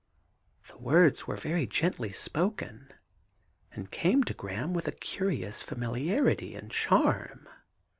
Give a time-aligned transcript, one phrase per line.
[0.67, 2.91] 'The words were very gently spoken,
[3.71, 7.47] and came to Graham with a curious familiarity and charm.